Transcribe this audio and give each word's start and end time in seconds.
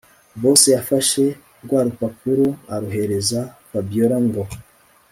Boss 0.41 0.61
yafashe 0.75 1.25
rwarupapuro 1.63 2.47
aruhereza 2.73 3.39
Fabiora 3.69 4.17
ngo 4.27 4.43